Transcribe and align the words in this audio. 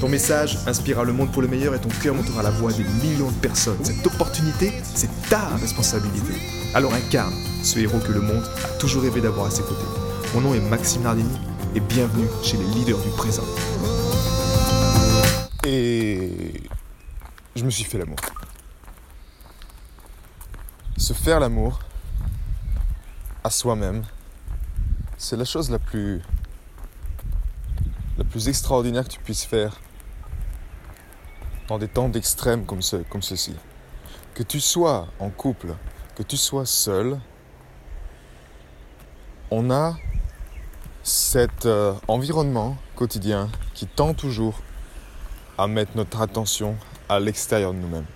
Ton 0.00 0.10
message 0.10 0.58
inspirera 0.66 1.04
le 1.04 1.14
monde 1.14 1.32
pour 1.32 1.40
le 1.40 1.48
meilleur 1.48 1.74
et 1.74 1.80
ton 1.80 1.88
cœur 1.88 2.14
montera 2.14 2.42
la 2.42 2.50
voix 2.50 2.70
des 2.70 2.84
millions 2.84 3.30
de 3.30 3.36
personnes. 3.36 3.82
Cette 3.82 4.06
opportunité, 4.06 4.70
c'est 4.82 5.08
ta 5.30 5.56
responsabilité. 5.56 6.34
Alors 6.74 6.92
incarne 6.92 7.32
ce 7.62 7.78
héros 7.78 7.98
que 8.00 8.12
le 8.12 8.20
monde 8.20 8.44
a 8.62 8.68
toujours 8.78 9.02
rêvé 9.02 9.22
d'avoir 9.22 9.46
à 9.46 9.50
ses 9.50 9.62
côtés. 9.62 9.86
Mon 10.34 10.42
nom 10.42 10.54
est 10.54 10.60
Maxime 10.60 11.02
Nardini 11.02 11.38
et 11.74 11.80
bienvenue 11.80 12.28
chez 12.42 12.58
les 12.58 12.64
leaders 12.64 12.98
du 12.98 13.08
présent. 13.16 13.44
Et 15.64 16.62
je 17.54 17.64
me 17.64 17.70
suis 17.70 17.84
fait 17.84 17.96
l'amour. 17.96 18.18
Se 20.98 21.14
faire 21.14 21.40
l'amour 21.40 21.80
à 23.42 23.48
soi-même, 23.48 24.02
c'est 25.16 25.36
la 25.36 25.46
chose 25.46 25.70
la 25.70 25.78
plus 25.78 26.20
la 28.18 28.24
plus 28.24 28.48
extraordinaire 28.48 29.04
que 29.04 29.10
tu 29.10 29.20
puisses 29.20 29.44
faire 29.44 29.78
dans 31.68 31.78
des 31.78 31.88
temps 31.88 32.08
d'extrême 32.08 32.64
comme, 32.64 32.82
ce, 32.82 32.96
comme 32.96 33.22
ceci. 33.22 33.54
Que 34.34 34.42
tu 34.42 34.60
sois 34.60 35.08
en 35.18 35.30
couple, 35.30 35.74
que 36.14 36.22
tu 36.22 36.36
sois 36.36 36.66
seul, 36.66 37.18
on 39.50 39.70
a 39.70 39.96
cet 41.02 41.66
euh, 41.66 41.94
environnement 42.08 42.76
quotidien 42.96 43.48
qui 43.74 43.86
tend 43.86 44.12
toujours 44.14 44.60
à 45.56 45.66
mettre 45.66 45.92
notre 45.94 46.20
attention 46.20 46.76
à 47.08 47.20
l'extérieur 47.20 47.72
de 47.72 47.78
nous-mêmes. 47.78 48.06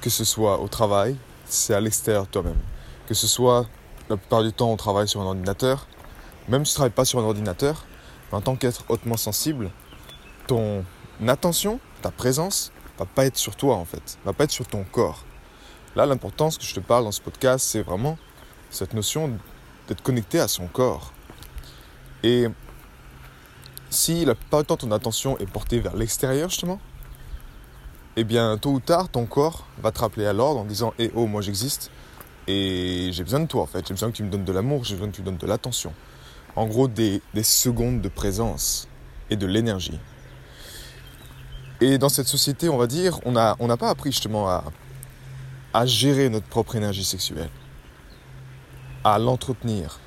Que 0.00 0.10
ce 0.10 0.24
soit 0.24 0.60
au 0.60 0.68
travail, 0.68 1.16
c'est 1.46 1.74
à 1.74 1.80
l'extérieur 1.80 2.24
de 2.24 2.30
toi-même. 2.30 2.58
Que 3.06 3.14
ce 3.14 3.26
soit 3.26 3.66
la 4.10 4.16
plupart 4.16 4.42
du 4.42 4.52
temps 4.52 4.70
on 4.70 4.76
travaille 4.76 5.08
sur 5.08 5.20
un 5.20 5.26
ordinateur, 5.26 5.86
même 6.48 6.64
si 6.64 6.72
tu 6.72 6.74
ne 6.74 6.78
travailles 6.80 6.94
pas 6.94 7.04
sur 7.04 7.20
un 7.20 7.22
ordinateur, 7.22 7.86
en 8.32 8.40
tant 8.40 8.56
qu'être 8.56 8.84
hautement 8.88 9.16
sensible, 9.16 9.70
ton 10.46 10.84
attention, 11.26 11.80
ta 12.02 12.10
présence, 12.10 12.72
va 12.98 13.06
pas 13.06 13.26
être 13.26 13.36
sur 13.36 13.56
toi 13.56 13.76
en 13.76 13.84
fait, 13.84 14.18
va 14.24 14.32
pas 14.32 14.44
être 14.44 14.50
sur 14.50 14.66
ton 14.66 14.84
corps. 14.84 15.24
Là, 15.96 16.06
l'importance 16.06 16.58
que 16.58 16.64
je 16.64 16.74
te 16.74 16.80
parle 16.80 17.04
dans 17.04 17.12
ce 17.12 17.20
podcast, 17.20 17.64
c'est 17.64 17.82
vraiment 17.82 18.18
cette 18.70 18.94
notion 18.94 19.38
d'être 19.88 20.02
connecté 20.02 20.40
à 20.40 20.48
son 20.48 20.66
corps. 20.66 21.12
Et 22.22 22.46
si 23.90 24.24
la 24.24 24.34
plupart 24.34 24.64
ton 24.64 24.90
attention 24.90 25.38
est 25.38 25.46
portée 25.46 25.78
vers 25.78 25.94
l'extérieur 25.94 26.48
justement, 26.48 26.80
eh 28.16 28.24
bien 28.24 28.56
tôt 28.58 28.72
ou 28.72 28.80
tard 28.80 29.08
ton 29.08 29.26
corps 29.26 29.66
va 29.78 29.92
te 29.92 30.00
rappeler 30.00 30.26
à 30.26 30.32
l'ordre 30.32 30.60
en 30.60 30.64
disant 30.64 30.94
Eh 30.98 31.10
oh 31.14 31.26
moi 31.26 31.42
j'existe 31.42 31.90
et 32.46 33.10
j'ai 33.12 33.22
besoin 33.22 33.40
de 33.40 33.46
toi 33.46 33.62
en 33.62 33.66
fait, 33.66 33.86
j'ai 33.86 33.94
besoin 33.94 34.10
que 34.10 34.16
tu 34.16 34.22
me 34.22 34.30
donnes 34.30 34.44
de 34.44 34.52
l'amour, 34.52 34.84
j'ai 34.84 34.94
besoin 34.94 35.10
que 35.10 35.16
tu 35.16 35.20
me 35.22 35.26
donnes 35.26 35.36
de 35.36 35.46
l'attention. 35.46 35.92
En 36.56 36.66
gros 36.66 36.88
des 36.88 37.20
secondes 37.42 38.00
de 38.00 38.08
présence 38.08 38.88
et 39.30 39.36
de 39.36 39.46
l'énergie. 39.46 39.98
Et 41.84 41.98
dans 41.98 42.08
cette 42.08 42.28
société, 42.28 42.70
on 42.70 42.78
va 42.78 42.86
dire, 42.86 43.20
on 43.26 43.32
n'a 43.32 43.76
pas 43.76 43.90
appris 43.90 44.10
justement 44.10 44.48
à, 44.48 44.64
à 45.74 45.84
gérer 45.84 46.30
notre 46.30 46.46
propre 46.46 46.76
énergie 46.76 47.04
sexuelle, 47.04 47.50
à 49.04 49.18
l'entretenir, 49.18 50.00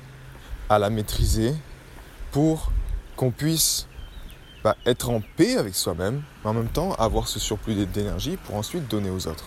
à 0.68 0.80
la 0.80 0.90
maîtriser 0.90 1.54
pour 2.32 2.72
qu'on 3.14 3.30
puisse 3.30 3.86
bah, 4.64 4.74
être 4.86 5.08
en 5.08 5.22
paix 5.36 5.56
avec 5.56 5.76
soi-même, 5.76 6.24
mais 6.42 6.50
en 6.50 6.54
même 6.54 6.66
temps 6.66 6.94
avoir 6.94 7.28
ce 7.28 7.38
surplus 7.38 7.86
d'énergie 7.86 8.36
pour 8.38 8.56
ensuite 8.56 8.88
donner 8.88 9.10
aux 9.10 9.28
autres. 9.28 9.46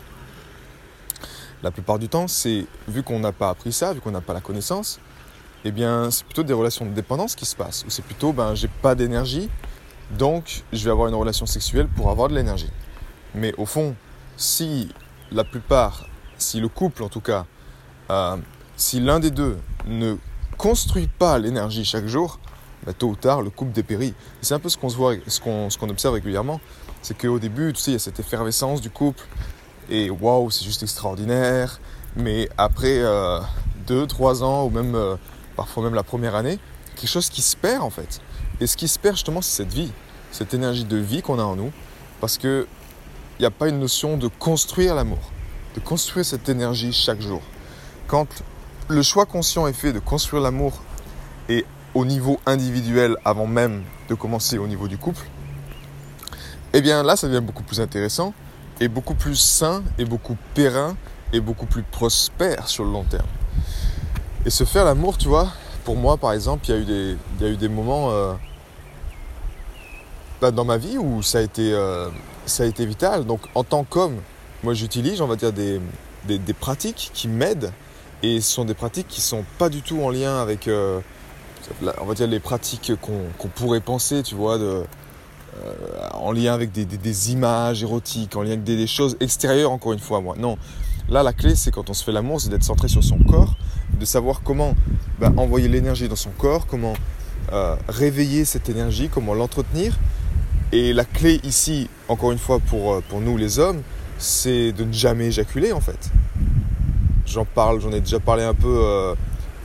La 1.63 1.71
plupart 1.71 1.99
du 1.99 2.07
temps, 2.07 2.29
c'est 2.29 2.65
vu 2.87 3.03
qu'on 3.03 3.19
n'a 3.19 3.33
pas 3.33 3.49
appris 3.49 3.73
ça, 3.73 3.91
vu 3.91 3.99
qu'on 3.99 4.11
n'a 4.11 4.21
pas 4.21 4.33
la 4.33 4.39
connaissance, 4.39 5.01
eh 5.65 5.71
bien, 5.71 6.09
c'est 6.11 6.23
plutôt 6.23 6.43
des 6.43 6.53
relations 6.53 6.85
de 6.85 6.91
dépendance 6.91 7.35
qui 7.35 7.45
se 7.45 7.57
passent. 7.57 7.83
Ou 7.85 7.89
c'est 7.89 8.05
plutôt, 8.05 8.31
ben, 8.31 8.55
j'ai 8.55 8.69
pas 8.69 8.95
d'énergie, 8.95 9.49
donc, 10.17 10.63
je 10.73 10.83
vais 10.83 10.91
avoir 10.91 11.07
une 11.07 11.15
relation 11.15 11.45
sexuelle 11.45 11.87
pour 11.87 12.09
avoir 12.09 12.29
de 12.29 12.35
l'énergie. 12.35 12.69
Mais 13.35 13.53
au 13.57 13.65
fond, 13.65 13.95
si 14.37 14.89
la 15.31 15.43
plupart, 15.43 16.05
si 16.37 16.59
le 16.59 16.67
couple 16.67 17.03
en 17.03 17.09
tout 17.09 17.21
cas, 17.21 17.45
euh, 18.09 18.37
si 18.75 18.99
l'un 18.99 19.19
des 19.19 19.31
deux 19.31 19.57
ne 19.87 20.15
construit 20.57 21.07
pas 21.07 21.39
l'énergie 21.39 21.85
chaque 21.85 22.07
jour, 22.07 22.39
bah, 22.85 22.93
tôt 22.93 23.09
ou 23.09 23.15
tard, 23.15 23.41
le 23.41 23.49
couple 23.49 23.71
dépérit. 23.71 24.13
C'est 24.41 24.53
un 24.53 24.59
peu 24.59 24.69
ce 24.69 24.77
qu'on 24.77 24.89
ce 24.89 25.77
qu'on 25.77 25.89
observe 25.89 26.15
régulièrement. 26.15 26.59
C'est 27.01 27.17
qu'au 27.17 27.39
début, 27.39 27.73
tu 27.73 27.81
sais, 27.81 27.91
il 27.91 27.93
y 27.93 27.97
a 27.97 27.99
cette 27.99 28.19
effervescence 28.19 28.81
du 28.81 28.89
couple. 28.89 29.23
Et 29.89 30.09
waouh, 30.09 30.49
c'est 30.51 30.65
juste 30.65 30.83
extraordinaire. 30.83 31.79
Mais 32.15 32.49
après 32.57 32.99
2 32.99 33.39
deux, 33.87 34.07
trois 34.07 34.43
ans, 34.43 34.65
ou 34.65 34.69
même 34.69 34.95
euh, 34.95 35.15
parfois 35.55 35.83
même 35.83 35.95
la 35.95 36.03
première 36.03 36.35
année, 36.35 36.59
quelque 37.01 37.09
chose 37.09 37.31
qui 37.31 37.41
se 37.41 37.57
perd 37.57 37.81
en 37.81 37.89
fait. 37.89 38.21
Et 38.59 38.67
ce 38.67 38.77
qui 38.77 38.87
se 38.87 38.99
perd 38.99 39.15
justement, 39.15 39.41
c'est 39.41 39.63
cette 39.63 39.73
vie, 39.73 39.91
cette 40.31 40.53
énergie 40.53 40.85
de 40.85 40.97
vie 40.97 41.23
qu'on 41.23 41.39
a 41.39 41.43
en 41.43 41.55
nous, 41.55 41.71
parce 42.19 42.37
qu'il 42.37 42.67
n'y 43.39 43.45
a 43.45 43.51
pas 43.51 43.69
une 43.69 43.79
notion 43.79 44.17
de 44.17 44.27
construire 44.27 44.93
l'amour, 44.93 45.31
de 45.73 45.79
construire 45.79 46.25
cette 46.25 46.47
énergie 46.47 46.93
chaque 46.93 47.19
jour. 47.19 47.41
Quand 48.07 48.27
le 48.87 49.01
choix 49.01 49.25
conscient 49.25 49.65
est 49.65 49.73
fait 49.73 49.93
de 49.93 49.99
construire 49.99 50.43
l'amour 50.43 50.79
et 51.49 51.65
au 51.95 52.05
niveau 52.05 52.39
individuel 52.45 53.17
avant 53.25 53.47
même 53.47 53.83
de 54.07 54.13
commencer 54.13 54.59
au 54.59 54.67
niveau 54.67 54.87
du 54.87 54.97
couple, 54.97 55.25
eh 56.73 56.81
bien 56.81 57.01
là, 57.01 57.15
ça 57.15 57.27
devient 57.27 57.43
beaucoup 57.43 57.63
plus 57.63 57.81
intéressant 57.81 58.33
et 58.79 58.87
beaucoup 58.87 59.15
plus 59.15 59.35
sain 59.35 59.83
et 59.97 60.05
beaucoup 60.05 60.37
périn 60.53 60.95
et 61.33 61.39
beaucoup 61.39 61.65
plus 61.65 61.83
prospère 61.83 62.67
sur 62.67 62.83
le 62.83 62.91
long 62.91 63.05
terme. 63.05 63.27
Et 64.45 64.51
se 64.51 64.65
faire 64.65 64.85
l'amour, 64.85 65.17
tu 65.17 65.27
vois, 65.27 65.51
pour 65.83 65.95
moi 65.95 66.17
par 66.17 66.33
exemple, 66.33 66.65
il 66.67 66.71
y 66.71 67.43
a 67.43 67.49
eu 67.49 67.57
des, 67.57 67.69
moments 67.69 68.11
euh, 68.11 68.33
dans 70.51 70.65
ma 70.65 70.77
vie 70.77 70.97
où 70.97 71.21
ça 71.21 71.39
a 71.39 71.41
été, 71.41 71.73
euh, 71.73 72.09
ça 72.45 72.63
a 72.63 72.65
été 72.65 72.85
vital. 72.85 73.25
Donc 73.25 73.41
en 73.55 73.63
tant 73.63 73.83
qu'homme, 73.83 74.17
moi 74.63 74.73
j'utilise, 74.73 75.21
on 75.21 75.27
va 75.27 75.35
dire, 75.35 75.51
des, 75.53 75.79
pratiques 76.59 77.11
qui 77.13 77.27
m'aident. 77.27 77.71
Et 78.23 78.39
ce 78.39 78.51
sont 78.51 78.65
des 78.65 78.75
pratiques 78.75 79.07
qui 79.07 79.19
ne 79.19 79.25
sont 79.25 79.45
pas 79.57 79.69
du 79.69 79.81
tout 79.81 79.99
en 80.01 80.11
lien 80.11 80.39
avec, 80.39 80.67
euh, 80.67 80.99
on 81.99 82.05
va 82.05 82.13
dire, 82.13 82.27
les 82.27 82.39
pratiques 82.39 82.91
qu'on 83.01 83.47
pourrait 83.47 83.79
penser, 83.79 84.21
tu 84.21 84.35
vois, 84.35 84.59
en 86.13 86.31
lien 86.31 86.53
avec 86.53 86.71
des, 86.71 86.85
des, 86.85 87.31
images 87.31 87.81
érotiques, 87.81 88.35
en 88.35 88.43
lien 88.43 88.51
avec 88.51 88.63
des, 88.63 88.85
choses 88.85 89.17
extérieures, 89.19 89.71
encore 89.71 89.93
une 89.93 89.99
fois, 89.99 90.21
moi. 90.21 90.35
Non. 90.37 90.57
Là, 91.09 91.23
la 91.23 91.33
clé, 91.33 91.55
c'est 91.55 91.71
quand 91.71 91.89
on 91.89 91.93
se 91.93 92.03
fait 92.03 92.11
l'amour, 92.11 92.39
c'est 92.39 92.49
d'être 92.49 92.63
centré 92.63 92.87
sur 92.87 93.03
son 93.03 93.17
corps, 93.17 93.55
de 94.01 94.05
savoir 94.05 94.41
comment 94.43 94.75
bah, 95.19 95.31
envoyer 95.37 95.69
l'énergie 95.69 96.09
dans 96.09 96.17
son 96.17 96.31
corps, 96.31 96.67
comment 96.67 96.93
réveiller 97.87 98.45
cette 98.45 98.69
énergie, 98.69 99.09
comment 99.09 99.33
l'entretenir 99.33 99.97
et 100.71 100.93
la 100.93 101.03
clé 101.03 101.41
ici, 101.43 101.89
encore 102.07 102.31
une 102.31 102.37
fois 102.37 102.59
pour, 102.59 102.93
euh, 102.93 103.03
pour 103.09 103.19
nous 103.19 103.35
les 103.35 103.59
hommes, 103.59 103.81
c'est 104.17 104.71
de 104.71 104.85
ne 104.85 104.93
jamais 104.93 105.25
éjaculer 105.25 105.73
en 105.73 105.81
fait. 105.81 106.09
J'en 107.25 107.45
parle, 107.45 107.81
j'en 107.81 107.91
ai 107.91 107.99
déjà 107.99 108.19
parlé 108.19 108.43
un 108.43 108.53
peu 108.53 108.79
euh, 108.81 109.15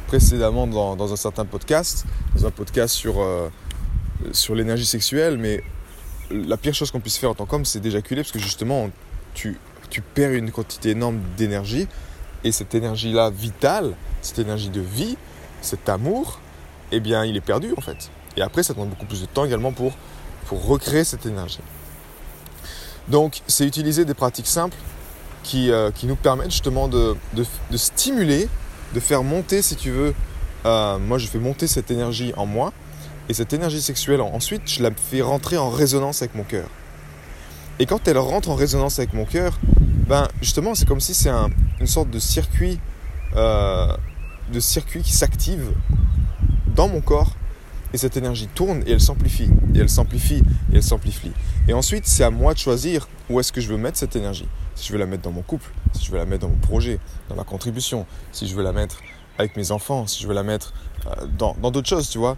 précédemment 0.09 0.67
dans, 0.67 0.97
dans, 0.97 1.13
un 1.13 1.17
certain 1.17 1.45
podcast, 1.45 2.05
dans 2.35 2.47
un 2.47 2.51
podcast 2.51 2.95
sur, 2.95 3.21
euh, 3.21 3.49
sur 4.33 4.55
l'énergie 4.57 4.87
sexuelle, 4.87 5.39
mais 5.39 5.63
la 6.31 6.57
pire 6.57 6.75
chose 6.75 6.91
qu'on 6.91 7.01
puisse 7.01 7.19
faire 7.19 7.31
en 7.31 7.35
tant 7.35 7.47
qu'homme, 7.47 7.65
c'est 7.65 7.81
d'éjaculer 7.81 8.23
parce 8.23 8.33
que 8.33 8.41
justement, 8.41 8.91
tu, 9.35 9.59
tu 9.91 10.01
perds 10.01 10.33
une 10.33 10.51
quantité 10.51 10.91
énorme 10.91 11.21
d'énergie 11.37 11.87
et 12.43 12.51
cette 12.51 12.75
énergie-là 12.75 13.31
vitale, 13.31 13.95
cette 14.27 14.39
énergie 14.39 14.71
de 14.71 14.81
vie, 14.81 15.17
cet 15.63 15.89
amour, 15.89 16.41
eh 16.93 17.01
bien, 17.01 17.25
il 17.25 17.37
est 17.37 17.41
perdu 17.41 17.73
en 17.77 17.81
fait. 17.81 18.11
Et 18.37 18.43
après, 18.43 18.63
ça 18.63 18.75
demande 18.75 18.91
beaucoup 18.91 19.07
plus 19.07 19.23
de 19.23 19.27
temps 19.27 19.45
également 19.45 19.73
pour 19.73 19.93
recréer 20.51 21.05
cette 21.05 21.25
énergie. 21.27 21.61
Donc, 23.09 23.41
c'est 23.47 23.67
utiliser 23.67 24.05
des 24.05 24.15
pratiques 24.15 24.47
simples 24.47 24.77
qui, 25.43 25.71
euh, 25.71 25.91
nous 26.03 26.17
permettent 26.17 26.51
justement 26.51 26.89
de, 26.89 27.15
de, 27.35 27.77
stimuler, 27.77 28.49
de 28.95 29.01
faire 29.01 29.23
monter, 29.23 29.63
si 29.63 29.77
tu 29.77 29.91
veux, 29.91 30.15
euh, 30.65 30.99
moi 30.99 31.19
je 31.19 31.29
fais 31.29 31.39
monter 31.39 31.69
cette 31.69 31.91
énergie 31.91 32.33
en 32.37 32.47
moi, 32.47 32.73
et 33.29 33.35
cette 33.35 33.53
énergie 33.53 33.81
sexuelle, 33.81 34.21
ensuite, 34.21 34.63
je 34.67 34.83
la 34.83 34.91
fais 34.91 35.23
rentrer 35.23 35.57
en 35.57 35.71
résonance 35.71 36.23
avec 36.23 36.35
mon 36.35 36.43
cœur. 36.43 36.69
Et 37.79 37.87
quand 37.87 38.09
elle 38.09 38.19
rentre 38.19 38.51
en 38.51 38.55
résonance 38.55 38.99
avec 38.99 39.13
mon 39.13 39.25
cœur, 39.25 39.59
ben 40.09 40.29
justement, 40.41 40.75
c'est 40.75 40.87
comme 40.87 41.01
si 41.01 41.15
c'est 41.15 41.29
un, 41.29 41.51
une 41.81 41.87
sorte 41.87 42.11
de 42.11 42.19
circuit, 42.19 42.81
euh, 43.37 43.89
de 44.53 44.61
circuit 44.61 45.03
qui 45.03 45.13
s'active 45.13 45.73
dans 46.75 46.89
mon 46.89 47.01
corps 47.01 47.35
Et 47.95 47.99
cette 47.99 48.17
énergie 48.17 48.49
tourne 48.49 48.83
et 48.87 48.93
elle 48.93 49.01
s'amplifie, 49.01 49.49
et 49.75 49.79
elle 49.79 49.89
s'amplifie, 49.89 50.43
et 50.73 50.77
elle 50.77 50.83
s'amplifie. 50.83 51.33
Et 51.69 51.73
ensuite, 51.73 52.07
c'est 52.07 52.25
à 52.25 52.31
moi 52.31 52.55
de 52.55 52.59
choisir 52.59 53.09
où 53.31 53.41
est-ce 53.41 53.53
que 53.53 53.61
je 53.61 53.69
veux 53.69 53.77
mettre 53.77 53.99
cette 53.99 54.17
énergie. 54.17 54.49
Si 54.75 54.89
je 54.89 54.93
veux 54.93 54.99
la 54.99 55.07
mettre 55.07 55.23
dans 55.23 55.33
mon 55.33 55.43
couple, 55.43 55.71
si 55.95 56.05
je 56.05 56.11
veux 56.11 56.19
la 56.19 56.27
mettre 56.27 56.43
dans 56.43 56.53
mon 56.53 56.59
projet, 56.59 56.99
dans 57.29 57.37
ma 57.37 57.45
contribution, 57.45 58.07
si 58.33 58.47
je 58.47 58.55
veux 58.55 58.63
la 58.63 58.73
mettre 58.73 59.01
avec 59.39 59.57
mes 59.57 59.71
enfants, 59.71 60.07
si 60.07 60.23
je 60.23 60.29
veux 60.29 60.35
la 60.35 60.43
mettre 60.43 60.75
euh, 61.07 61.27
dans 61.39 61.55
d'autres 61.71 61.89
choses, 61.89 62.09
tu 62.09 62.19
vois. 62.19 62.37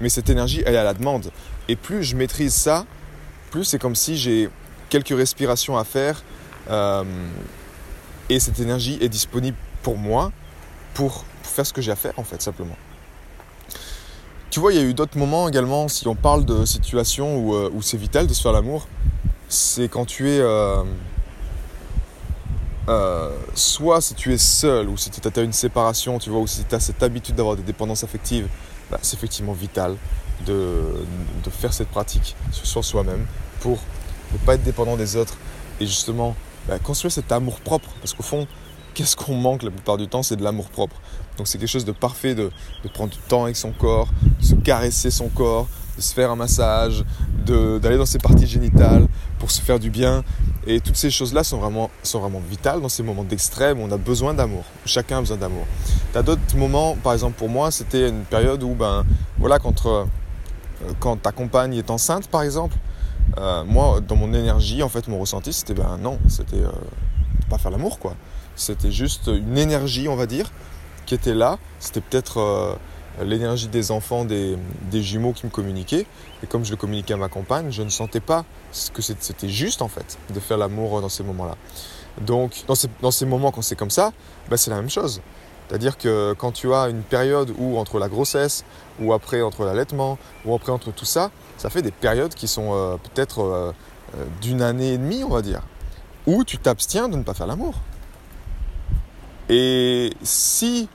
Mais 0.00 0.08
cette 0.08 0.30
énergie, 0.30 0.62
elle 0.66 0.74
est 0.74 0.78
à 0.78 0.84
la 0.84 0.94
demande. 0.94 1.30
Et 1.68 1.76
plus 1.76 2.02
je 2.02 2.16
maîtrise 2.16 2.54
ça, 2.54 2.86
plus 3.50 3.64
c'est 3.64 3.78
comme 3.78 3.94
si 3.94 4.16
j'ai 4.16 4.48
quelques 4.88 5.16
respirations 5.16 5.76
à 5.76 5.84
faire 5.84 6.22
euh, 6.70 7.04
et 8.28 8.40
cette 8.40 8.60
énergie 8.60 8.98
est 9.00 9.08
disponible 9.08 9.56
pour 9.82 9.96
moi 9.98 10.32
pour 10.94 11.24
faire 11.46 11.66
ce 11.66 11.72
que 11.72 11.80
j'ai 11.80 11.92
à 11.92 11.96
faire 11.96 12.12
en 12.16 12.24
fait 12.24 12.40
simplement. 12.40 12.76
Tu 14.50 14.60
vois, 14.60 14.72
il 14.72 14.78
y 14.78 14.82
a 14.82 14.84
eu 14.84 14.92
d'autres 14.92 15.16
moments 15.16 15.48
également, 15.48 15.88
si 15.88 16.06
on 16.06 16.14
parle 16.14 16.44
de 16.44 16.66
situations 16.66 17.38
où, 17.38 17.54
euh, 17.54 17.70
c'est 17.80 17.96
vital 17.96 18.26
de 18.26 18.34
se 18.34 18.42
faire 18.42 18.52
l'amour, 18.52 18.86
c'est 19.48 19.88
quand 19.88 20.04
tu 20.04 20.30
es... 20.30 20.40
Euh, 22.88 23.30
soit 23.54 24.00
si 24.00 24.14
tu 24.14 24.32
es 24.32 24.38
seul 24.38 24.88
ou 24.88 24.96
si 24.96 25.08
tu 25.10 25.20
as 25.26 25.42
une 25.42 25.52
séparation, 25.52 26.18
tu 26.18 26.30
vois, 26.30 26.40
ou 26.40 26.46
si 26.46 26.64
tu 26.64 26.74
as 26.74 26.80
cette 26.80 27.02
habitude 27.02 27.36
d'avoir 27.36 27.56
des 27.56 27.62
dépendances 27.62 28.02
affectives, 28.02 28.48
bah, 28.90 28.98
c'est 29.02 29.16
effectivement 29.16 29.52
vital 29.52 29.96
de, 30.46 30.84
faire 31.50 31.72
cette 31.72 31.88
pratique 31.88 32.36
sur 32.50 32.84
soi-même 32.84 33.26
pour 33.60 33.78
ne 34.32 34.38
pas 34.38 34.54
être 34.54 34.64
dépendant 34.64 34.96
des 34.96 35.16
autres 35.16 35.36
et 35.80 35.86
justement 35.86 36.34
bah, 36.66 36.78
construire 36.78 37.12
cet 37.12 37.30
amour 37.30 37.60
propre. 37.60 37.88
Parce 38.00 38.14
qu'au 38.14 38.22
fond, 38.22 38.46
qu'est-ce 38.94 39.16
qu'on 39.16 39.34
manque 39.34 39.62
la 39.62 39.70
plupart 39.70 39.96
du 39.96 40.08
temps 40.08 40.22
C'est 40.22 40.36
de 40.36 40.44
l'amour 40.44 40.68
propre. 40.68 40.96
Donc 41.36 41.48
c'est 41.48 41.58
quelque 41.58 41.68
chose 41.68 41.84
de 41.84 41.92
parfait 41.92 42.34
de, 42.34 42.50
prendre 42.92 43.10
du 43.10 43.18
temps 43.18 43.44
avec 43.44 43.56
son 43.56 43.72
corps, 43.72 44.08
de 44.40 44.44
se 44.44 44.54
caresser 44.54 45.10
son 45.10 45.28
corps, 45.28 45.66
de 45.96 46.02
se 46.02 46.12
faire 46.12 46.30
un 46.30 46.36
massage, 46.36 47.04
d'aller 47.46 47.96
dans 47.96 48.06
ses 48.06 48.18
parties 48.18 48.46
génitales 48.46 49.06
pour 49.38 49.50
se 49.50 49.60
faire 49.60 49.78
du 49.78 49.90
bien. 49.90 50.24
Et 50.66 50.80
toutes 50.80 50.96
ces 50.96 51.10
choses-là 51.10 51.42
sont 51.42 51.58
vraiment, 51.58 51.90
sont 52.02 52.20
vraiment 52.20 52.40
vitales 52.40 52.80
dans 52.80 52.88
ces 52.88 53.02
moments 53.02 53.24
d'extrême 53.24 53.80
où 53.80 53.84
on 53.84 53.90
a 53.90 53.96
besoin 53.96 54.34
d'amour. 54.34 54.64
Chacun 54.84 55.18
a 55.18 55.20
besoin 55.20 55.38
d'amour. 55.38 55.66
Tu 56.12 56.18
as 56.18 56.22
d'autres 56.22 56.56
moments, 56.56 56.96
par 57.02 57.14
exemple 57.14 57.36
pour 57.38 57.48
moi, 57.48 57.70
c'était 57.70 58.08
une 58.08 58.24
période 58.24 58.62
où, 58.62 58.74
ben, 58.74 59.04
voilà, 59.38 59.58
quand, 59.58 59.86
euh, 59.86 60.04
quand 61.00 61.16
ta 61.16 61.32
compagne 61.32 61.74
est 61.74 61.90
enceinte, 61.90 62.28
par 62.28 62.42
exemple, 62.42 62.76
euh, 63.38 63.64
moi, 63.64 64.00
dans 64.00 64.16
mon 64.16 64.32
énergie, 64.34 64.82
en 64.82 64.88
fait, 64.88 65.08
mon 65.08 65.18
ressenti, 65.18 65.52
c'était 65.52 65.74
ben 65.74 65.98
non, 66.00 66.18
c'était 66.28 66.56
euh, 66.56 66.70
pas 67.48 67.58
faire 67.58 67.70
l'amour, 67.70 67.98
quoi. 67.98 68.14
C'était 68.56 68.90
juste 68.90 69.28
une 69.28 69.58
énergie, 69.58 70.08
on 70.08 70.16
va 70.16 70.26
dire, 70.26 70.50
qui 71.06 71.14
était 71.14 71.34
là. 71.34 71.58
C'était 71.78 72.00
peut-être 72.00 72.78
l'énergie 73.20 73.68
des 73.68 73.90
enfants, 73.90 74.24
des, 74.24 74.56
jumeaux 74.92 75.32
qui 75.32 75.46
me 75.46 75.50
communiquaient. 75.50 76.06
Et 76.42 76.46
comme 76.46 76.64
je 76.64 76.70
le 76.70 76.76
communiquais 76.76 77.14
à 77.14 77.16
ma 77.16 77.28
compagne, 77.28 77.70
je 77.70 77.82
ne 77.82 77.88
sentais 77.88 78.20
pas 78.20 78.44
que 78.92 79.02
c'était 79.02 79.48
juste 79.48 79.82
en 79.82 79.88
fait 79.88 80.18
de 80.32 80.40
faire 80.40 80.58
l'amour 80.58 81.00
dans 81.00 81.08
ces 81.08 81.22
moments-là. 81.22 81.56
Donc 82.20 82.64
dans 82.66 83.10
ces, 83.10 83.26
moments 83.26 83.50
quand 83.52 83.62
c'est 83.62 83.76
comme 83.76 83.90
ça, 83.90 84.12
bah, 84.48 84.56
c'est 84.56 84.70
la 84.70 84.76
même 84.76 84.90
chose. 84.90 85.20
C'est-à-dire 85.68 85.96
que 85.96 86.34
quand 86.36 86.52
tu 86.52 86.72
as 86.74 86.88
une 86.88 87.02
période 87.02 87.52
où 87.58 87.78
entre 87.78 87.98
la 87.98 88.08
grossesse, 88.08 88.64
ou 89.00 89.12
après 89.12 89.40
entre 89.40 89.64
l'allaitement, 89.64 90.18
ou 90.44 90.54
après 90.54 90.72
entre 90.72 90.92
tout 90.92 91.06
ça, 91.06 91.30
ça 91.56 91.70
fait 91.70 91.82
des 91.82 91.90
périodes 91.90 92.34
qui 92.34 92.46
sont 92.46 92.74
euh, 92.74 92.96
peut-être 92.96 93.40
euh, 93.42 93.72
euh, 94.16 94.24
d'une 94.42 94.60
année 94.60 94.92
et 94.92 94.98
demie, 94.98 95.24
on 95.24 95.30
va 95.30 95.40
dire, 95.40 95.62
où 96.26 96.44
tu 96.44 96.58
t'abstiens 96.58 97.08
de 97.08 97.16
ne 97.16 97.22
pas 97.22 97.32
faire 97.32 97.46
l'amour. 97.46 97.74
Et 99.54 100.14
si 100.22 100.88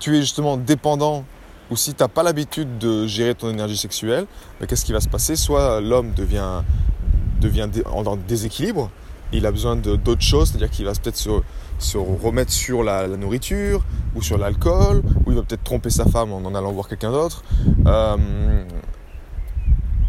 tu 0.00 0.16
es 0.16 0.20
justement 0.20 0.56
dépendant 0.56 1.24
ou 1.70 1.76
si 1.76 1.94
tu 1.94 2.02
n'as 2.02 2.08
pas 2.08 2.24
l'habitude 2.24 2.78
de 2.78 3.06
gérer 3.06 3.36
ton 3.36 3.48
énergie 3.48 3.76
sexuelle, 3.76 4.26
ben, 4.58 4.66
qu'est-ce 4.66 4.84
qui 4.84 4.92
va 4.92 5.00
se 5.00 5.08
passer? 5.08 5.36
Soit 5.36 5.80
l'homme 5.80 6.12
devient, 6.12 6.62
devient 7.40 7.68
en 7.86 8.16
déséquilibre, 8.16 8.90
il 9.32 9.46
a 9.46 9.52
besoin 9.52 9.76
d'autres 9.76 10.20
choses, 10.20 10.48
c'est-à-dire 10.48 10.70
qu'il 10.70 10.84
va 10.84 10.94
peut-être 10.94 11.16
se, 11.16 11.30
se, 11.78 11.96
remettre 11.96 12.50
sur 12.50 12.82
la, 12.82 13.06
nourriture 13.06 13.84
ou 14.16 14.22
sur 14.22 14.36
l'alcool, 14.36 15.04
ou 15.24 15.30
il 15.30 15.36
va 15.36 15.44
peut-être 15.44 15.62
tromper 15.62 15.90
sa 15.90 16.06
femme 16.06 16.32
en 16.32 16.38
en 16.38 16.56
allant 16.56 16.72
voir 16.72 16.88
quelqu'un 16.88 17.12
d'autre. 17.12 17.44
Euh, 17.86 18.64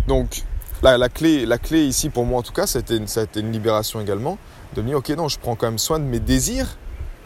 donc 0.08 0.46
la, 0.82 0.98
la, 0.98 1.10
clé, 1.10 1.46
la 1.46 1.60
clé 1.60 1.86
ici 1.86 2.10
pour 2.10 2.26
moi 2.26 2.40
en 2.40 2.44
tout 2.44 2.54
cas, 2.54 2.66
ça 2.66 2.80
a, 2.80 2.82
été, 2.82 3.06
ça 3.06 3.20
a 3.20 3.24
été 3.26 3.40
une 3.40 3.52
libération 3.52 4.02
également, 4.02 4.40
de 4.76 4.82
me 4.82 4.88
dire 4.88 4.98
ok 4.98 5.10
non, 5.10 5.28
je 5.28 5.38
prends 5.38 5.56
quand 5.56 5.68
même 5.68 5.78
soin 5.78 6.00
de 6.00 6.06
mes 6.06 6.20
désirs, 6.20 6.76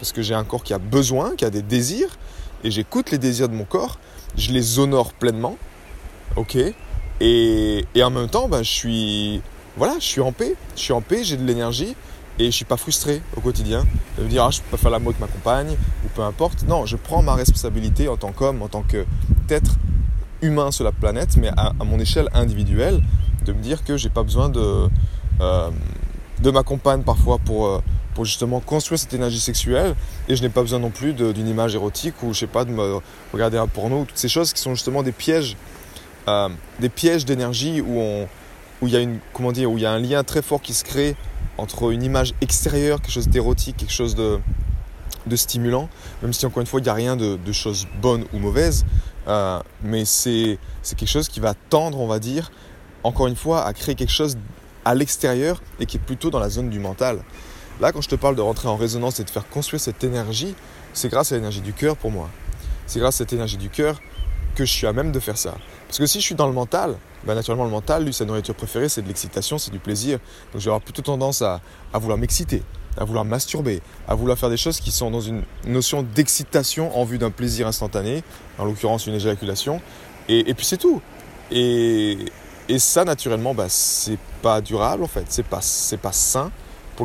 parce 0.01 0.13
que 0.13 0.23
j'ai 0.23 0.33
un 0.33 0.43
corps 0.43 0.63
qui 0.63 0.73
a 0.73 0.79
besoin, 0.79 1.35
qui 1.35 1.45
a 1.45 1.51
des 1.51 1.61
désirs, 1.61 2.17
et 2.63 2.71
j'écoute 2.71 3.11
les 3.11 3.19
désirs 3.19 3.47
de 3.49 3.53
mon 3.53 3.65
corps, 3.65 3.99
je 4.35 4.51
les 4.51 4.79
honore 4.79 5.13
pleinement, 5.13 5.57
ok? 6.37 6.57
Et, 7.19 7.85
et, 7.93 8.03
en 8.03 8.09
même 8.09 8.27
temps, 8.27 8.49
ben, 8.49 8.63
je 8.63 8.71
suis, 8.71 9.41
voilà, 9.77 9.93
je 9.99 10.05
suis 10.05 10.21
en 10.21 10.31
paix, 10.31 10.55
je 10.75 10.81
suis 10.81 10.93
en 10.93 11.01
paix, 11.01 11.23
j'ai 11.23 11.37
de 11.37 11.45
l'énergie 11.45 11.95
et 12.39 12.45
je 12.45 12.49
suis 12.49 12.65
pas 12.65 12.77
frustré 12.77 13.21
au 13.37 13.41
quotidien 13.41 13.85
de 14.17 14.23
me 14.23 14.27
dire 14.27 14.43
ah, 14.43 14.49
je 14.49 14.61
peux 14.61 14.71
pas 14.71 14.77
faire 14.77 14.89
l'amour 14.89 15.09
avec 15.09 15.19
ma 15.19 15.27
compagne 15.27 15.77
ou 16.03 16.07
peu 16.15 16.23
importe. 16.23 16.63
Non, 16.63 16.87
je 16.87 16.95
prends 16.95 17.21
ma 17.21 17.35
responsabilité 17.35 18.07
en 18.07 18.17
tant 18.17 18.31
qu'homme, 18.31 18.63
en 18.63 18.69
tant 18.69 18.81
qu'être 18.81 19.75
humain 20.41 20.71
sur 20.71 20.83
la 20.83 20.91
planète, 20.91 21.37
mais 21.37 21.51
à, 21.55 21.73
mon 21.85 21.99
échelle 21.99 22.27
individuelle, 22.33 23.03
de 23.45 23.53
me 23.53 23.61
dire 23.61 23.83
que 23.83 23.97
j'ai 23.97 24.09
pas 24.09 24.23
besoin 24.23 24.49
de, 24.49 24.89
euh, 25.41 25.69
de 26.41 26.49
ma 26.49 26.63
compagne 26.63 27.03
parfois 27.03 27.37
pour, 27.37 27.67
euh, 27.67 27.81
justement 28.23 28.59
construire 28.59 28.99
cette 28.99 29.13
énergie 29.13 29.39
sexuelle. 29.39 29.95
Et 30.27 30.35
je 30.35 30.41
n'ai 30.41 30.49
pas 30.49 30.61
besoin 30.61 30.79
non 30.79 30.89
plus 30.89 31.13
d'une 31.13 31.47
image 31.47 31.75
érotique 31.75 32.21
ou 32.23 32.33
je 32.33 32.39
sais 32.39 32.47
pas 32.47 32.65
de 32.65 32.71
me 32.71 32.99
regarder 33.33 33.57
un 33.57 33.67
porno. 33.67 34.05
Toutes 34.05 34.17
ces 34.17 34.29
choses 34.29 34.53
qui 34.53 34.61
sont 34.61 34.73
justement 34.73 35.03
des 35.03 35.11
pièges 35.11 35.55
euh, 36.27 36.49
des 36.79 36.89
pièges 36.89 37.25
d'énergie 37.25 37.81
où 37.81 37.99
où 38.81 38.87
il 38.87 38.93
y 38.93 38.95
a 38.95 38.99
une 38.99 39.19
comment 39.33 39.51
dire 39.51 39.71
où 39.71 39.77
il 39.77 39.81
y 39.81 39.85
a 39.85 39.91
un 39.91 39.99
lien 39.99 40.23
très 40.23 40.41
fort 40.41 40.61
qui 40.61 40.73
se 40.73 40.83
crée 40.83 41.15
entre 41.57 41.91
une 41.91 42.03
image 42.03 42.33
extérieure 42.41 43.01
quelque 43.01 43.13
chose 43.13 43.27
d'érotique 43.27 43.77
quelque 43.77 43.93
chose 43.93 44.15
de 44.15 44.39
stimulant. 45.35 45.89
Même 46.21 46.33
si 46.33 46.45
encore 46.45 46.61
une 46.61 46.67
fois 46.67 46.79
il 46.79 46.83
n'y 46.83 46.89
a 46.89 46.93
rien 46.93 47.15
de, 47.15 47.37
de 47.37 47.51
choses 47.51 47.87
bonnes 48.01 48.25
ou 48.33 48.39
mauvaises 48.39 48.85
euh, 49.27 49.59
mais 49.83 50.05
c'est 50.05 50.57
c'est 50.81 50.97
quelque 50.97 51.09
chose 51.09 51.27
qui 51.27 51.39
va 51.39 51.53
tendre 51.53 51.99
on 51.99 52.07
va 52.07 52.19
dire 52.19 52.51
encore 53.03 53.27
une 53.27 53.35
fois 53.35 53.65
à 53.65 53.73
créer 53.73 53.95
quelque 53.95 54.11
chose 54.11 54.37
à 54.85 54.95
l'extérieur 54.95 55.61
et 55.79 55.85
qui 55.85 55.97
est 55.97 55.99
plutôt 55.99 56.29
dans 56.29 56.39
la 56.39 56.49
zone 56.49 56.69
du 56.69 56.79
mental 56.79 57.23
Là, 57.81 57.91
quand 57.91 58.01
je 58.01 58.09
te 58.09 58.15
parle 58.15 58.35
de 58.35 58.41
rentrer 58.41 58.67
en 58.67 58.75
résonance 58.75 59.19
et 59.19 59.23
de 59.23 59.29
faire 59.31 59.49
construire 59.49 59.81
cette 59.81 60.03
énergie, 60.03 60.53
c'est 60.93 61.09
grâce 61.09 61.31
à 61.31 61.35
l'énergie 61.35 61.61
du 61.61 61.73
cœur 61.73 61.97
pour 61.97 62.11
moi. 62.11 62.29
C'est 62.85 62.99
grâce 62.99 63.15
à 63.15 63.17
cette 63.19 63.33
énergie 63.33 63.57
du 63.57 63.69
cœur 63.69 63.99
que 64.53 64.65
je 64.65 64.71
suis 64.71 64.85
à 64.85 64.93
même 64.93 65.11
de 65.11 65.19
faire 65.19 65.35
ça. 65.35 65.55
Parce 65.87 65.97
que 65.97 66.05
si 66.05 66.19
je 66.19 66.25
suis 66.25 66.35
dans 66.35 66.45
le 66.45 66.53
mental, 66.53 66.95
bah 67.25 67.33
naturellement 67.33 67.65
le 67.65 67.71
mental, 67.71 68.05
lui, 68.05 68.13
sa 68.13 68.23
nourriture 68.25 68.53
préférée, 68.53 68.87
c'est 68.87 69.01
de 69.01 69.07
l'excitation, 69.07 69.57
c'est 69.57 69.71
du 69.71 69.79
plaisir. 69.79 70.19
Donc 70.53 70.61
je 70.61 70.65
vais 70.65 70.69
avoir 70.69 70.81
plutôt 70.81 71.01
tendance 71.01 71.41
à, 71.41 71.59
vouloir 71.93 72.19
m'exciter, 72.19 72.61
à 72.97 73.03
vouloir 73.03 73.25
masturber, 73.25 73.81
à 74.07 74.13
vouloir 74.13 74.37
faire 74.37 74.51
des 74.51 74.57
choses 74.57 74.79
qui 74.79 74.91
sont 74.91 75.09
dans 75.09 75.21
une 75.21 75.41
notion 75.65 76.03
d'excitation 76.03 76.95
en 76.95 77.03
vue 77.03 77.17
d'un 77.17 77.31
plaisir 77.31 77.65
instantané, 77.65 78.23
en 78.59 78.65
l'occurrence 78.65 79.07
une 79.07 79.15
éjaculation. 79.15 79.81
Et, 80.29 80.53
puis 80.53 80.67
c'est 80.67 80.77
tout. 80.77 81.01
Et, 81.49 82.19
ça, 82.77 83.05
naturellement, 83.05 83.55
bah, 83.55 83.65
c'est 83.69 84.19
pas 84.43 84.61
durable 84.61 85.03
en 85.03 85.07
fait, 85.07 85.25
c'est 85.29 85.43
pas, 85.43 85.61
pas 86.01 86.11
sain 86.11 86.51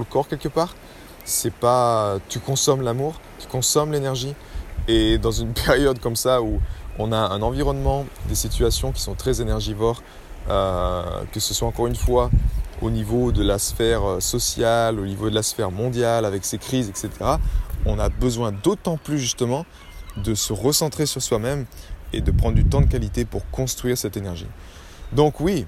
le 0.01 0.07
corps 0.07 0.29
quelque 0.29 0.49
part. 0.49 0.75
C'est 1.25 1.53
pas 1.53 2.19
tu 2.29 2.39
consommes 2.39 2.83
l'amour, 2.83 3.21
tu 3.39 3.47
consommes 3.49 3.93
l'énergie. 3.93 4.35
Et 4.89 5.19
dans 5.19 5.33
une 5.33 5.53
période 5.67 5.99
comme 6.01 6.17
ça 6.17 6.43
où 6.43 6.61
on 6.99 7.13
a 7.13 7.19
un 7.19 7.43
environnement, 7.43 8.07
des 8.29 8.35
situations 8.35 8.93
qui 8.93 9.03
sont 9.03 9.15
très 9.15 9.41
énergivores, 9.41 10.03
euh, 10.49 11.03
que 11.33 11.41
ce 11.41 11.55
soit 11.55 11.69
encore 11.69 11.87
une 11.87 11.97
fois 11.97 12.31
au 12.83 12.91
niveau 12.91 13.33
de 13.33 13.43
la 13.43 13.59
sphère 13.59 14.05
euh, 14.05 14.21
sociale, 14.21 15.01
au 15.01 15.07
niveau 15.07 15.29
de 15.29 15.35
la 15.35 15.43
sphère 15.43 15.71
mondiale, 15.71 16.25
avec 16.25 16.45
ces 16.45 16.59
crises, 16.59 16.89
etc., 16.89 17.11
on 17.85 17.99
a 17.99 18.09
besoin 18.09 18.53
d'autant 18.53 18.97
plus 18.97 19.19
justement 19.19 19.65
de 20.17 20.35
se 20.35 20.53
recentrer 20.53 21.07
sur 21.07 21.23
soi-même 21.23 21.67
et 22.13 22.21
de 22.21 22.31
prendre 22.31 22.55
du 22.55 22.65
temps 22.65 22.81
de 22.81 22.87
qualité 22.87 23.25
pour 23.25 23.49
construire 23.51 23.99
cette 23.99 24.17
énergie. 24.17 24.47
Donc 25.13 25.41
oui, 25.41 25.67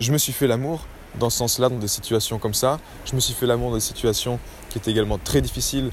je 0.00 0.12
me 0.12 0.18
suis 0.18 0.32
fait 0.32 0.46
l'amour, 0.46 0.86
dans 1.18 1.30
ce 1.30 1.38
sens-là, 1.38 1.68
dans 1.68 1.78
des 1.78 1.88
situations 1.88 2.38
comme 2.38 2.54
ça. 2.54 2.78
Je 3.04 3.14
me 3.14 3.20
suis 3.20 3.34
fait 3.34 3.46
l'amour 3.46 3.70
dans 3.70 3.76
des 3.76 3.80
situations 3.80 4.38
qui 4.68 4.78
étaient 4.78 4.90
également 4.90 5.18
très 5.18 5.40
difficiles, 5.40 5.90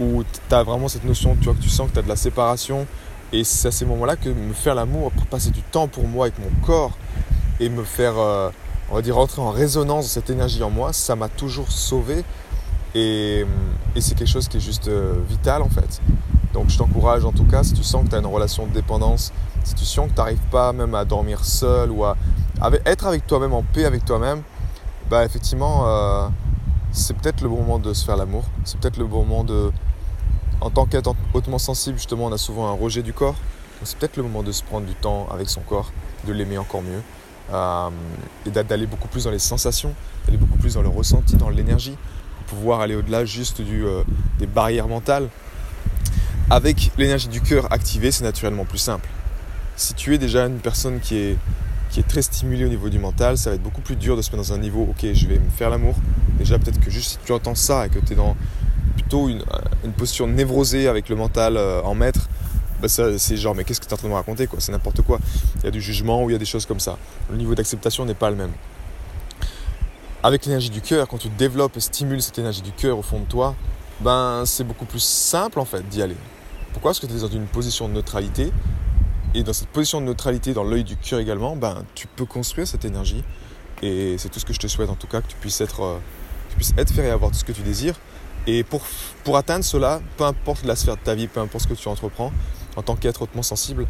où 0.00 0.24
tu 0.24 0.54
as 0.54 0.62
vraiment 0.62 0.88
cette 0.88 1.04
notion, 1.04 1.36
tu 1.36 1.44
vois, 1.44 1.54
que 1.54 1.62
tu 1.62 1.68
sens 1.68 1.88
que 1.88 1.94
tu 1.94 1.98
as 1.98 2.02
de 2.02 2.08
la 2.08 2.16
séparation. 2.16 2.86
Et 3.32 3.44
c'est 3.44 3.68
à 3.68 3.70
ces 3.70 3.86
moments-là 3.86 4.16
que 4.16 4.28
me 4.28 4.52
faire 4.52 4.74
l'amour, 4.74 5.10
passer 5.30 5.50
du 5.50 5.62
temps 5.62 5.88
pour 5.88 6.06
moi 6.06 6.26
avec 6.26 6.38
mon 6.38 6.50
corps 6.66 6.92
et 7.60 7.68
me 7.68 7.82
faire, 7.82 8.18
euh, 8.18 8.50
on 8.90 8.96
va 8.96 9.02
dire, 9.02 9.14
rentrer 9.14 9.40
en 9.40 9.50
résonance 9.50 10.04
de 10.04 10.10
cette 10.10 10.28
énergie 10.28 10.62
en 10.62 10.70
moi, 10.70 10.92
ça 10.92 11.16
m'a 11.16 11.28
toujours 11.28 11.70
sauvé. 11.70 12.24
Et, 12.94 13.46
c'est 13.98 14.14
quelque 14.14 14.28
chose 14.28 14.48
qui 14.48 14.58
est 14.58 14.60
juste 14.60 14.88
euh, 14.88 15.14
vital 15.28 15.62
en 15.62 15.68
fait. 15.68 16.00
Donc 16.52 16.68
je 16.68 16.76
t'encourage 16.76 17.24
en 17.24 17.32
tout 17.32 17.44
cas, 17.44 17.62
si 17.62 17.72
tu 17.72 17.82
sens 17.82 18.04
que 18.04 18.10
tu 18.10 18.16
as 18.16 18.18
une 18.18 18.26
relation 18.26 18.66
de 18.66 18.72
dépendance, 18.72 19.32
si 19.64 19.74
tu 19.74 19.84
sens 19.84 20.08
que 20.08 20.14
tu 20.14 20.18
n'arrives 20.18 20.46
pas 20.50 20.72
même 20.72 20.94
à 20.94 21.04
dormir 21.04 21.44
seul 21.44 21.90
ou 21.90 22.04
à 22.04 22.16
être 22.84 23.06
avec 23.06 23.26
toi-même 23.26 23.54
en 23.54 23.62
paix 23.62 23.84
avec 23.84 24.04
toi-même, 24.04 24.42
bah 25.12 25.26
effectivement, 25.26 25.86
euh, 25.88 26.28
c'est 26.90 27.14
peut-être 27.14 27.42
le 27.42 27.50
bon 27.50 27.58
moment 27.58 27.78
de 27.78 27.92
se 27.92 28.02
faire 28.02 28.16
l'amour. 28.16 28.44
C'est 28.64 28.80
peut-être 28.80 28.96
le 28.96 29.04
bon 29.04 29.26
moment 29.26 29.44
de. 29.44 29.70
En 30.62 30.70
tant 30.70 30.86
qu'être 30.86 31.14
hautement 31.34 31.58
sensible, 31.58 31.98
justement, 31.98 32.24
on 32.24 32.32
a 32.32 32.38
souvent 32.38 32.66
un 32.68 32.72
rejet 32.72 33.02
du 33.02 33.12
corps. 33.12 33.34
c'est 33.84 33.98
peut-être 33.98 34.16
le 34.16 34.22
moment 34.22 34.42
de 34.42 34.52
se 34.52 34.62
prendre 34.62 34.86
du 34.86 34.94
temps 34.94 35.28
avec 35.30 35.50
son 35.50 35.60
corps, 35.60 35.92
de 36.26 36.32
l'aimer 36.32 36.56
encore 36.56 36.80
mieux, 36.80 37.02
euh, 37.52 37.90
et 38.46 38.50
d'aller 38.50 38.86
beaucoup 38.86 39.08
plus 39.08 39.24
dans 39.24 39.30
les 39.30 39.38
sensations, 39.38 39.92
d'aller 40.24 40.38
beaucoup 40.38 40.56
plus 40.56 40.74
dans 40.74 40.82
le 40.82 40.88
ressenti, 40.88 41.36
dans 41.36 41.50
l'énergie, 41.50 41.98
pour 42.46 42.56
pouvoir 42.56 42.80
aller 42.80 42.94
au-delà 42.94 43.26
juste 43.26 43.60
euh, 43.60 44.04
des 44.38 44.46
barrières 44.46 44.88
mentales. 44.88 45.28
Avec 46.48 46.90
l'énergie 46.96 47.28
du 47.28 47.42
cœur 47.42 47.70
activée, 47.70 48.12
c'est 48.12 48.24
naturellement 48.24 48.64
plus 48.64 48.78
simple. 48.78 49.10
Si 49.76 49.92
tu 49.92 50.14
es 50.14 50.18
déjà 50.18 50.46
une 50.46 50.60
personne 50.60 51.00
qui 51.00 51.16
est, 51.18 51.36
qui 51.92 52.00
est 52.00 52.08
très 52.08 52.22
stimulée 52.22 52.64
au 52.64 52.68
niveau 52.68 52.88
du 52.88 52.98
mental, 52.98 53.38
ça 53.38 53.50
va 53.50 53.56
être 53.56 53.62
beaucoup 53.62 53.82
plus 53.82 53.96
dur 53.96 54.16
de 54.16 54.22
se 54.22 54.30
mettre 54.30 54.48
dans 54.48 54.54
un 54.54 54.58
niveau, 54.58 54.88
ok, 54.90 55.12
je 55.12 55.26
vais 55.26 55.38
me 55.38 55.50
faire 55.50 55.70
l'amour. 55.70 55.94
Déjà, 56.38 56.58
peut-être 56.58 56.80
que 56.80 56.90
juste 56.90 57.10
si 57.12 57.18
tu 57.24 57.32
entends 57.32 57.54
ça 57.54 57.86
et 57.86 57.90
que 57.90 57.98
tu 57.98 58.14
es 58.14 58.16
dans 58.16 58.34
plutôt 58.94 59.28
une, 59.28 59.44
une, 59.84 59.92
posture 59.92 60.26
névrosée 60.26 60.88
avec 60.88 61.10
le 61.10 61.16
mental 61.16 61.58
en 61.58 61.94
maître, 61.94 62.28
bah, 62.80 62.88
c'est 62.88 63.36
genre, 63.36 63.54
mais 63.54 63.62
qu'est-ce 63.62 63.80
que 63.80 63.84
tu 63.86 63.90
es 63.90 63.94
en 63.94 63.96
train 63.96 64.08
de 64.08 64.12
me 64.12 64.16
raconter 64.16 64.48
quoi? 64.48 64.58
C'est 64.60 64.72
n'importe 64.72 65.02
quoi. 65.02 65.20
Il 65.58 65.64
y 65.64 65.66
a 65.68 65.70
du 65.70 65.80
jugement 65.80 66.24
ou 66.24 66.30
il 66.30 66.32
y 66.32 66.36
a 66.36 66.38
des 66.38 66.44
choses 66.44 66.66
comme 66.66 66.80
ça. 66.80 66.98
Le 67.30 67.36
niveau 67.36 67.54
d'acceptation 67.54 68.04
n'est 68.04 68.14
pas 68.14 68.28
le 68.28 68.36
même. 68.36 68.50
Avec 70.24 70.46
l'énergie 70.46 70.70
du 70.70 70.80
cœur, 70.80 71.06
quand 71.06 71.18
tu 71.18 71.28
développes 71.28 71.76
et 71.76 71.80
stimules 71.80 72.22
cette 72.22 72.38
énergie 72.38 72.62
du 72.62 72.72
cœur 72.72 72.98
au 72.98 73.02
fond 73.02 73.20
de 73.20 73.24
toi, 73.24 73.54
ben 74.00 74.42
c'est 74.46 74.64
beaucoup 74.64 74.84
plus 74.84 75.02
simple 75.02 75.60
en 75.60 75.64
fait 75.64 75.88
d'y 75.88 76.02
aller. 76.02 76.16
Pourquoi? 76.72 76.90
Parce 76.90 77.00
que 77.00 77.06
tu 77.06 77.12
es 77.12 77.20
dans 77.20 77.28
une 77.28 77.46
position 77.46 77.88
de 77.88 77.94
neutralité. 77.94 78.50
Et 79.34 79.42
dans 79.42 79.52
cette 79.52 79.68
position 79.68 80.00
de 80.00 80.06
neutralité, 80.06 80.52
dans 80.52 80.64
l'œil 80.64 80.84
du 80.84 80.96
cœur 80.96 81.18
également, 81.18 81.56
ben, 81.56 81.84
tu 81.94 82.06
peux 82.06 82.26
construire 82.26 82.66
cette 82.66 82.84
énergie. 82.84 83.24
Et 83.82 84.16
c'est 84.18 84.28
tout 84.28 84.38
ce 84.38 84.44
que 84.44 84.52
je 84.52 84.58
te 84.58 84.66
souhaite 84.66 84.90
en 84.90 84.94
tout 84.94 85.06
cas, 85.06 85.20
que 85.20 85.28
tu 85.28 85.36
puisses 85.36 85.60
être, 85.60 85.82
euh, 85.82 85.98
tu 86.50 86.56
puisses 86.56 86.74
être 86.76 86.92
fait 86.92 87.06
et 87.06 87.10
avoir 87.10 87.30
tout 87.30 87.38
ce 87.38 87.44
que 87.44 87.52
tu 87.52 87.62
désires. 87.62 87.98
Et 88.46 88.62
pour, 88.62 88.82
pour 89.24 89.36
atteindre 89.36 89.64
cela, 89.64 90.00
peu 90.16 90.24
importe 90.24 90.64
la 90.64 90.76
sphère 90.76 90.96
de 90.96 91.02
ta 91.02 91.14
vie, 91.14 91.28
peu 91.28 91.40
importe 91.40 91.64
ce 91.64 91.68
que 91.68 91.74
tu 91.74 91.88
entreprends, 91.88 92.32
en 92.76 92.82
tant 92.82 92.96
qu'être 92.96 93.22
hautement 93.22 93.42
sensible, 93.42 93.86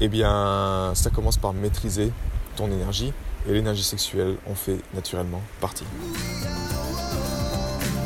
eh 0.00 0.08
bien, 0.08 0.92
ça 0.94 1.10
commence 1.10 1.36
par 1.36 1.52
maîtriser 1.52 2.10
ton 2.56 2.70
énergie 2.70 3.12
et 3.48 3.52
l'énergie 3.52 3.82
sexuelle 3.82 4.36
en 4.50 4.54
fait 4.54 4.78
naturellement 4.94 5.42
partie. 5.60 5.84